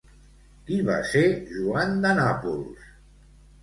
Qui 0.69 0.79
va 0.87 0.95
ser 1.13 1.23
Joan 1.53 1.97
de 2.09 2.17
Nàpols? 2.25 2.93